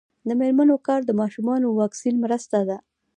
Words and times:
د 0.27 0.29
میرمنو 0.39 0.75
کار 0.87 1.01
د 1.05 1.11
ماشومانو 1.21 1.67
واکسین 1.79 2.15
مرسته 2.23 2.59
ده. 2.69 2.77